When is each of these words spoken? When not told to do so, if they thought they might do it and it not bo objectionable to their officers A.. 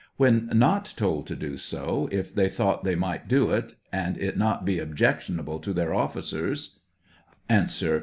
When 0.17 0.49
not 0.51 0.95
told 0.97 1.27
to 1.27 1.35
do 1.35 1.57
so, 1.57 2.09
if 2.11 2.33
they 2.33 2.49
thought 2.49 2.83
they 2.83 2.95
might 2.95 3.27
do 3.27 3.51
it 3.51 3.73
and 3.93 4.17
it 4.17 4.35
not 4.35 4.65
bo 4.65 4.79
objectionable 4.79 5.59
to 5.59 5.73
their 5.73 5.93
officers 5.93 6.79
A.. 7.47 7.67